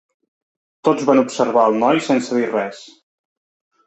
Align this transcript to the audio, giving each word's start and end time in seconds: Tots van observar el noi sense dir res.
Tots 0.87 1.03
van 1.09 1.19
observar 1.23 1.65
el 1.71 1.77
noi 1.83 2.01
sense 2.07 2.39
dir 2.39 2.47
res. 2.55 2.81